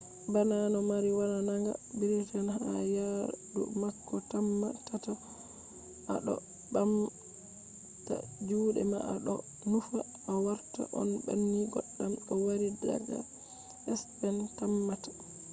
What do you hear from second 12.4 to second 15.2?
wari daga spen tammata